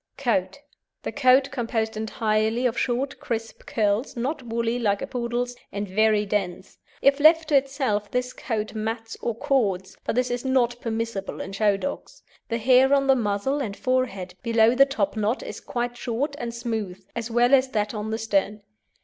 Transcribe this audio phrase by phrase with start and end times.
[0.17, 0.57] COAT
[1.03, 6.25] The coat composed entirely of short crisp curls, not woolly like a Poodle's, and very
[6.25, 6.79] dense.
[7.03, 11.51] If left to itself, this coat mats or cords, but this is not permissible in
[11.51, 12.23] show dogs.
[12.49, 17.05] The hair on the muzzle and forehead below the topknot is quite short and smooth,
[17.15, 18.63] as well as that on the stern.